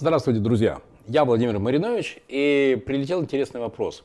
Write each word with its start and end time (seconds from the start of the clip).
Здравствуйте, 0.00 0.40
друзья. 0.40 0.80
Я 1.08 1.26
Владимир 1.26 1.58
Маринович, 1.58 2.20
и 2.26 2.82
прилетел 2.86 3.20
интересный 3.20 3.60
вопрос. 3.60 4.02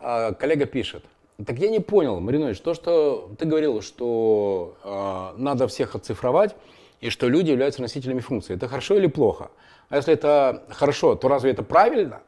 А, 0.00 0.32
коллега 0.32 0.64
пишет. 0.64 1.04
Так 1.44 1.58
я 1.58 1.68
не 1.68 1.80
понял, 1.80 2.18
Маринович, 2.18 2.58
то, 2.60 2.72
что 2.72 3.30
ты 3.38 3.44
говорил, 3.44 3.82
что 3.82 4.74
э, 4.82 5.38
надо 5.38 5.68
всех 5.68 5.94
оцифровать, 5.94 6.56
и 7.02 7.10
что 7.10 7.28
люди 7.28 7.50
являются 7.50 7.82
носителями 7.82 8.20
функций. 8.20 8.56
Это 8.56 8.68
хорошо 8.68 8.96
или 8.96 9.06
плохо? 9.06 9.50
А 9.90 9.96
если 9.96 10.14
это 10.14 10.62
хорошо, 10.70 11.14
то 11.14 11.28
разве 11.28 11.50
это 11.50 11.62
правильно? 11.62 12.20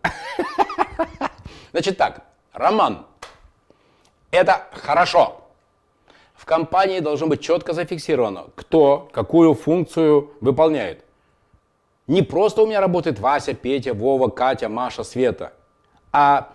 Значит 1.73 1.96
так, 1.96 2.27
Роман, 2.53 3.07
это 4.30 4.67
хорошо. 4.73 5.41
В 6.35 6.45
компании 6.45 7.01
должно 7.01 7.29
быть 7.29 7.41
четко 7.41 7.73
зафиксировано, 7.73 8.48
кто 8.57 9.09
какую 9.11 9.55
функцию 9.55 10.32
выполняет. 10.43 11.03
Не 12.11 12.22
просто 12.22 12.62
у 12.62 12.66
меня 12.66 12.80
работает 12.80 13.20
Вася, 13.20 13.54
Петя, 13.54 13.95
Вова, 13.95 14.30
Катя, 14.30 14.68
Маша, 14.68 15.05
Света, 15.05 15.52
а 16.10 16.52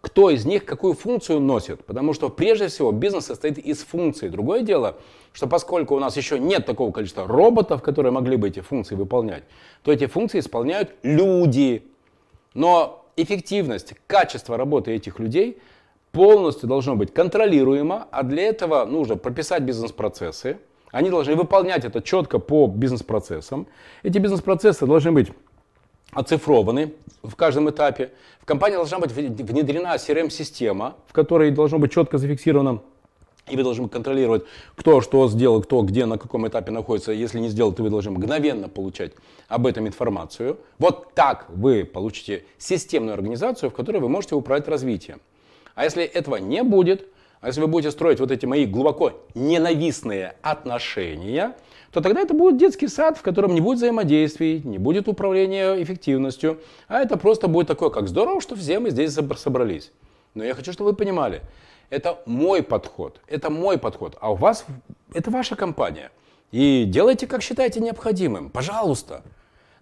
кто 0.00 0.30
из 0.30 0.44
них 0.44 0.64
какую 0.64 0.94
функцию 0.94 1.38
носит. 1.38 1.84
Потому 1.84 2.12
что 2.12 2.28
прежде 2.28 2.66
всего 2.66 2.90
бизнес 2.90 3.26
состоит 3.26 3.56
из 3.56 3.84
функций. 3.84 4.28
Другое 4.28 4.62
дело, 4.62 4.96
что 5.32 5.46
поскольку 5.46 5.94
у 5.94 6.00
нас 6.00 6.16
еще 6.16 6.40
нет 6.40 6.66
такого 6.66 6.90
количества 6.90 7.24
роботов, 7.28 7.82
которые 7.82 8.10
могли 8.10 8.36
бы 8.36 8.48
эти 8.48 8.58
функции 8.58 8.96
выполнять, 8.96 9.44
то 9.84 9.92
эти 9.92 10.06
функции 10.06 10.40
исполняют 10.40 10.90
люди. 11.04 11.84
Но 12.54 13.06
эффективность, 13.14 13.94
качество 14.08 14.56
работы 14.56 14.90
этих 14.90 15.20
людей 15.20 15.62
полностью 16.10 16.68
должно 16.68 16.96
быть 16.96 17.14
контролируемо, 17.14 18.08
а 18.10 18.24
для 18.24 18.42
этого 18.42 18.84
нужно 18.86 19.14
прописать 19.14 19.62
бизнес-процессы. 19.62 20.58
Они 20.96 21.10
должны 21.10 21.36
выполнять 21.36 21.84
это 21.84 22.00
четко 22.00 22.38
по 22.38 22.66
бизнес-процессам. 22.68 23.66
Эти 24.02 24.16
бизнес-процессы 24.16 24.86
должны 24.86 25.12
быть 25.12 25.28
оцифрованы 26.12 26.94
в 27.22 27.36
каждом 27.36 27.68
этапе. 27.68 28.12
В 28.40 28.46
компании 28.46 28.76
должна 28.76 28.98
быть 29.00 29.12
внедрена 29.12 29.96
CRM-система, 29.96 30.94
в 31.06 31.12
которой 31.12 31.50
должно 31.50 31.78
быть 31.78 31.92
четко 31.92 32.16
зафиксировано 32.16 32.80
и 33.46 33.56
вы 33.56 33.62
должны 33.62 33.88
контролировать, 33.90 34.44
кто 34.74 35.02
что 35.02 35.28
сделал, 35.28 35.62
кто 35.62 35.82
где, 35.82 36.06
на 36.06 36.16
каком 36.16 36.48
этапе 36.48 36.72
находится. 36.72 37.12
Если 37.12 37.40
не 37.40 37.48
сделал, 37.50 37.74
то 37.74 37.82
вы 37.82 37.90
должны 37.90 38.12
мгновенно 38.12 38.68
получать 38.70 39.12
об 39.48 39.66
этом 39.66 39.86
информацию. 39.86 40.58
Вот 40.78 41.12
так 41.14 41.44
вы 41.50 41.84
получите 41.84 42.46
системную 42.56 43.12
организацию, 43.12 43.68
в 43.70 43.74
которой 43.74 43.98
вы 43.98 44.08
можете 44.08 44.34
управлять 44.34 44.66
развитием. 44.66 45.20
А 45.74 45.84
если 45.84 46.02
этого 46.02 46.36
не 46.36 46.62
будет, 46.64 47.06
а 47.40 47.48
если 47.48 47.60
вы 47.60 47.66
будете 47.66 47.90
строить 47.90 48.20
вот 48.20 48.30
эти 48.30 48.46
мои 48.46 48.66
глубоко 48.66 49.12
ненавистные 49.34 50.34
отношения, 50.42 51.54
то 51.92 52.00
тогда 52.00 52.20
это 52.20 52.34
будет 52.34 52.58
детский 52.58 52.88
сад, 52.88 53.18
в 53.18 53.22
котором 53.22 53.54
не 53.54 53.60
будет 53.60 53.78
взаимодействий, 53.78 54.60
не 54.64 54.78
будет 54.78 55.08
управления 55.08 55.82
эффективностью, 55.82 56.60
а 56.88 57.00
это 57.00 57.16
просто 57.16 57.48
будет 57.48 57.68
такое, 57.68 57.90
как 57.90 58.08
здорово, 58.08 58.40
что 58.40 58.56
все 58.56 58.78
мы 58.78 58.90
здесь 58.90 59.12
собрались. 59.12 59.92
Но 60.34 60.44
я 60.44 60.54
хочу, 60.54 60.72
чтобы 60.72 60.90
вы 60.90 60.96
понимали, 60.96 61.42
это 61.88 62.18
мой 62.26 62.62
подход, 62.62 63.20
это 63.28 63.50
мой 63.50 63.78
подход, 63.78 64.16
а 64.20 64.32
у 64.32 64.34
вас 64.34 64.66
это 65.14 65.30
ваша 65.30 65.56
компания. 65.56 66.10
И 66.52 66.84
делайте, 66.86 67.26
как 67.26 67.42
считаете 67.42 67.80
необходимым, 67.80 68.50
пожалуйста. 68.50 69.22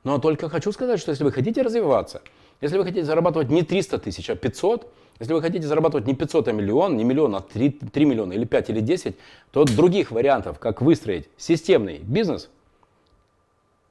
Но 0.03 0.19
только 0.19 0.49
хочу 0.49 0.71
сказать, 0.73 1.01
что 1.01 1.11
если 1.11 1.25
вы 1.25 1.33
хотите 1.33 1.63
развиваться, 1.63 2.23
если 2.65 2.79
вы 2.79 2.85
хотите 2.85 3.05
зарабатывать 3.05 3.51
не 3.51 3.63
300 3.63 3.99
тысяч, 3.99 4.31
а 4.31 4.37
500, 4.37 4.91
если 5.21 5.35
вы 5.35 5.43
хотите 5.43 5.67
зарабатывать 5.67 6.07
не 6.07 6.15
500, 6.15 6.49
а 6.49 6.53
миллион, 6.53 6.97
не 6.97 7.05
миллион, 7.05 7.35
а 7.35 7.41
3, 7.43 7.71
3 7.71 8.05
миллиона 8.07 8.33
или 8.33 8.47
5 8.47 8.71
или 8.71 8.81
10, 8.81 9.17
то 9.53 9.65
других 9.65 10.11
вариантов, 10.11 10.59
как 10.59 10.81
выстроить 10.81 11.29
системный 11.37 11.99
бизнес, 11.99 12.49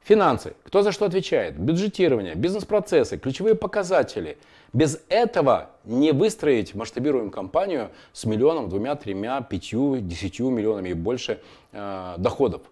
финансы, 0.04 0.56
кто 0.64 0.82
за 0.82 0.92
что 0.92 1.06
отвечает, 1.06 1.56
бюджетирование, 1.56 2.34
бизнес-процессы, 2.34 3.20
ключевые 3.20 3.54
показатели. 3.54 4.40
Без 4.74 5.00
этого 5.08 5.70
не 5.84 6.12
выстроить 6.12 6.74
масштабируемую 6.74 7.30
компанию 7.30 7.92
с 8.12 8.26
миллионом, 8.26 8.70
двумя, 8.70 8.96
тремя, 8.96 9.40
пятью, 9.42 10.00
десятью 10.00 10.50
миллионами 10.50 10.90
и 10.90 10.94
больше 10.94 11.40
э, 11.74 12.16
доходов. 12.18 12.64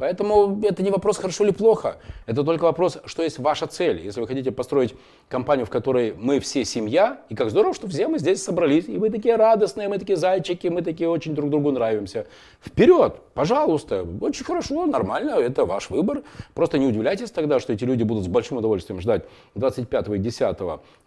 Поэтому 0.00 0.58
это 0.62 0.82
не 0.82 0.90
вопрос, 0.90 1.18
хорошо 1.18 1.44
или 1.44 1.52
плохо. 1.52 1.98
Это 2.24 2.42
только 2.42 2.62
вопрос, 2.62 2.96
что 3.04 3.22
есть 3.22 3.38
ваша 3.38 3.66
цель. 3.66 4.00
Если 4.02 4.18
вы 4.18 4.26
хотите 4.26 4.50
построить 4.50 4.94
компанию, 5.28 5.66
в 5.66 5.70
которой 5.70 6.14
мы 6.18 6.40
все 6.40 6.64
семья, 6.64 7.20
и 7.28 7.34
как 7.34 7.50
здорово, 7.50 7.74
что 7.74 7.86
все 7.86 8.08
мы 8.08 8.18
здесь 8.18 8.42
собрались, 8.42 8.88
и 8.88 8.96
мы 8.96 9.10
такие 9.10 9.36
радостные, 9.36 9.88
мы 9.88 9.98
такие 9.98 10.16
зайчики, 10.16 10.68
мы 10.68 10.80
такие 10.80 11.06
очень 11.06 11.34
друг 11.34 11.50
другу 11.50 11.70
нравимся. 11.70 12.26
Вперед, 12.64 13.16
пожалуйста, 13.34 14.06
очень 14.22 14.46
хорошо, 14.46 14.86
нормально, 14.86 15.32
это 15.32 15.66
ваш 15.66 15.90
выбор. 15.90 16.22
Просто 16.54 16.78
не 16.78 16.86
удивляйтесь 16.86 17.30
тогда, 17.30 17.60
что 17.60 17.74
эти 17.74 17.84
люди 17.84 18.02
будут 18.02 18.24
с 18.24 18.28
большим 18.28 18.56
удовольствием 18.56 19.02
ждать 19.02 19.24
25 19.54 20.08
и 20.08 20.18
10, 20.18 20.56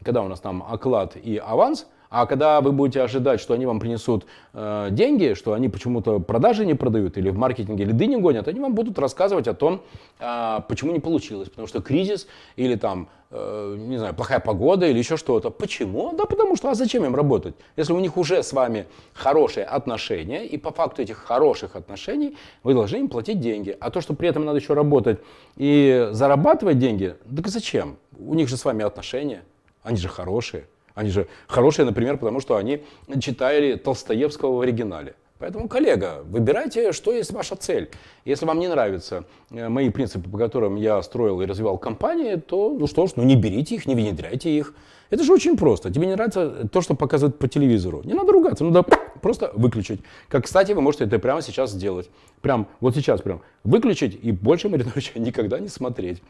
когда 0.04 0.22
у 0.22 0.28
нас 0.28 0.40
там 0.40 0.64
оклад 0.70 1.16
и 1.16 1.42
аванс, 1.44 1.88
а 2.14 2.28
когда 2.28 2.62
вы 2.62 2.72
будете 2.72 3.02
ожидать, 3.02 3.42
что 3.42 3.56
они 3.56 3.66
вам 3.66 3.80
принесут 3.80 4.28
э, 4.54 4.90
деньги, 4.92 5.34
что 5.34 5.54
они 5.54 5.68
почему-то 5.68 6.20
продажи 6.20 6.64
не 6.64 6.76
продают 6.76 7.18
или 7.18 7.32
в 7.32 7.38
маркетинге 7.38 7.86
лиды 7.86 8.06
не 8.06 8.18
гонят, 8.18 8.48
они 8.48 8.60
вам 8.60 8.76
будут 8.76 9.00
рассказывать 9.00 9.48
о 9.48 9.56
том, 9.56 9.82
э, 10.20 10.60
почему 10.68 10.92
не 10.92 11.00
получилось. 11.00 11.50
Потому 11.50 11.68
что 11.68 11.82
кризис 11.82 12.28
или 12.56 12.76
там, 12.76 13.08
э, 13.32 13.78
не 13.80 13.98
знаю, 13.98 14.14
плохая 14.14 14.40
погода 14.40 14.86
или 14.86 15.00
еще 15.00 15.18
что-то. 15.18 15.50
Почему? 15.50 16.14
Да 16.14 16.26
потому 16.26 16.56
что, 16.56 16.70
а 16.70 16.76
зачем 16.76 17.04
им 17.04 17.16
работать? 17.16 17.56
Если 17.78 17.94
у 17.94 18.00
них 18.00 18.16
уже 18.16 18.44
с 18.44 18.54
вами 18.54 18.86
хорошие 19.14 19.66
отношения, 19.66 20.46
и 20.46 20.58
по 20.58 20.70
факту 20.70 21.02
этих 21.02 21.18
хороших 21.18 21.76
отношений 21.76 22.38
вы 22.62 22.76
должны 22.76 22.98
им 22.98 23.10
платить 23.10 23.40
деньги. 23.40 23.76
А 23.80 23.90
то, 23.90 24.02
что 24.02 24.14
при 24.14 24.30
этом 24.30 24.46
надо 24.46 24.60
еще 24.60 24.76
работать 24.76 25.20
и 25.56 26.10
зарабатывать 26.12 26.78
деньги, 26.78 27.16
так 27.36 27.48
зачем? 27.48 27.98
У 28.20 28.36
них 28.36 28.50
же 28.50 28.56
с 28.56 28.66
вами 28.66 28.86
отношения, 28.86 29.42
они 29.82 29.98
же 29.98 30.10
хорошие. 30.10 30.68
Они 30.96 31.10
же 31.10 31.28
хорошие, 31.48 31.86
например, 31.86 32.18
потому 32.18 32.40
что 32.40 32.56
они 32.56 32.84
читали 33.20 33.76
Толстоевского 33.76 34.58
в 34.58 34.62
оригинале. 34.62 35.16
Поэтому, 35.44 35.68
коллега, 35.68 36.24
выбирайте, 36.24 36.94
что 36.94 37.12
есть 37.12 37.34
ваша 37.34 37.58
цель. 37.58 37.90
Если 38.24 38.46
вам 38.46 38.60
не 38.60 38.70
нравятся 38.70 39.26
э, 39.52 39.68
мои 39.68 39.90
принципы, 39.90 40.30
по 40.30 40.38
которым 40.38 40.76
я 40.78 41.02
строил 41.02 41.42
и 41.42 41.46
развивал 41.46 41.78
компании, 41.78 42.36
то, 42.36 42.74
ну 42.80 42.88
что 42.88 43.08
ж, 43.08 43.14
ну 43.18 43.24
не 43.24 43.36
берите 43.36 43.76
их, 43.76 43.86
не 43.86 43.94
внедряйте 43.94 44.56
их. 44.56 44.74
Это 45.10 45.24
же 45.24 45.34
очень 45.34 45.58
просто. 45.58 45.92
Тебе 45.92 46.08
не 46.08 46.14
нравится 46.14 46.70
то, 46.72 46.82
что 46.82 46.96
показывают 46.96 47.40
по 47.40 47.50
телевизору. 47.50 48.02
Не 48.06 48.14
надо 48.14 48.32
ругаться, 48.32 48.64
надо 48.64 48.84
просто 49.22 49.52
выключить. 49.54 50.00
Как, 50.30 50.46
кстати, 50.46 50.72
вы 50.72 50.82
можете 50.82 51.04
это 51.04 51.20
прямо 51.20 51.42
сейчас 51.42 51.72
сделать. 51.72 52.10
Прям 52.42 52.68
вот 52.80 52.96
сейчас 52.96 53.22
прям 53.22 53.42
выключить 53.66 54.18
и 54.24 54.32
больше 54.32 54.70
Мариновича 54.70 55.12
никогда 55.20 55.60
не 55.60 55.68
смотреть. 55.68 56.22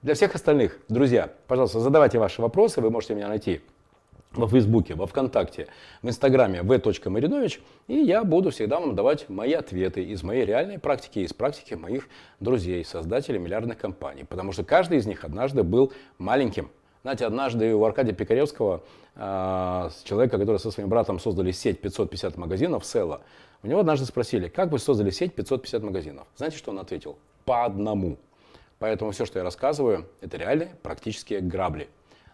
Для 0.00 0.14
всех 0.14 0.34
остальных, 0.34 0.78
друзья, 0.88 1.30
пожалуйста, 1.48 1.80
задавайте 1.80 2.18
ваши 2.18 2.40
вопросы, 2.40 2.80
вы 2.80 2.90
можете 2.90 3.14
меня 3.14 3.28
найти 3.28 3.60
во 4.36 4.48
Фейсбуке, 4.48 4.94
во 4.94 5.06
Вконтакте, 5.06 5.68
в 6.02 6.08
Инстаграме 6.08 6.62
v.marinovich, 6.62 7.60
и 7.86 7.94
я 7.94 8.24
буду 8.24 8.50
всегда 8.50 8.80
вам 8.80 8.94
давать 8.94 9.28
мои 9.28 9.52
ответы 9.52 10.04
из 10.04 10.22
моей 10.22 10.44
реальной 10.44 10.78
практики, 10.78 11.20
из 11.20 11.32
практики 11.32 11.74
моих 11.74 12.08
друзей, 12.40 12.84
создателей 12.84 13.38
миллиардных 13.38 13.78
компаний, 13.78 14.24
потому 14.24 14.52
что 14.52 14.64
каждый 14.64 14.98
из 14.98 15.06
них 15.06 15.24
однажды 15.24 15.62
был 15.62 15.92
маленьким. 16.18 16.70
Знаете, 17.02 17.26
однажды 17.26 17.74
у 17.74 17.84
Аркадия 17.84 18.14
Пикаревского, 18.14 18.82
э, 19.14 19.90
человека, 20.04 20.38
который 20.38 20.56
со 20.56 20.70
своим 20.70 20.88
братом 20.88 21.20
создали 21.20 21.50
сеть 21.50 21.80
550 21.80 22.38
магазинов, 22.38 22.86
Села, 22.86 23.20
у 23.62 23.66
него 23.66 23.80
однажды 23.80 24.06
спросили, 24.06 24.48
как 24.48 24.70
вы 24.70 24.78
создали 24.78 25.10
сеть 25.10 25.34
550 25.34 25.82
магазинов? 25.82 26.26
Знаете, 26.36 26.56
что 26.56 26.70
он 26.70 26.78
ответил? 26.78 27.18
По 27.44 27.66
одному. 27.66 28.16
Поэтому 28.78 29.10
все, 29.10 29.26
что 29.26 29.38
я 29.38 29.44
рассказываю, 29.44 30.06
это 30.20 30.36
реальные 30.36 30.76
практические 30.82 31.40
грабли. 31.40 31.88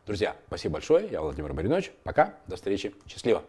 Друзья, 0.06 0.36
спасибо 0.46 0.74
большое. 0.74 1.08
Я 1.08 1.20
Владимир 1.20 1.52
Маринович. 1.52 1.92
Пока. 2.04 2.34
До 2.46 2.56
встречи. 2.56 2.94
Счастливо. 3.06 3.44